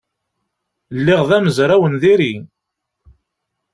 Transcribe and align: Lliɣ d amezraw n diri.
Lliɣ 0.97 1.21
d 1.29 1.31
amezraw 1.37 1.83
n 1.87 1.95
diri. 2.01 2.33